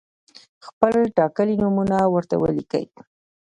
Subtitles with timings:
[0.67, 2.85] خپل ټاکلي نومونه ورته ولیکئ.